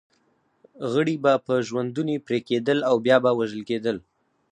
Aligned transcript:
غړي 0.91 1.15
به 1.23 1.33
په 1.45 1.53
ژوندوني 1.67 2.17
پرې 2.25 2.39
کېدل 2.49 2.79
او 2.89 2.95
بیا 3.05 3.17
به 3.23 3.31
وژل 3.39 3.61
کېده. 3.69 3.93